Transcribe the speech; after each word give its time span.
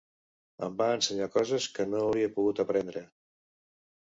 Em 0.67 0.77
va 0.79 0.87
ensenyar 0.99 1.27
coses 1.35 1.67
que 1.75 1.85
no 1.91 2.01
hauria 2.07 2.33
pogut 2.39 2.63
aprendre 2.65 3.05